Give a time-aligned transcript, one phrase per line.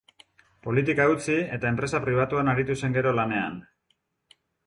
[0.67, 3.61] Politika utzi, eta enpresa pribatuan aritu zen gero lanean.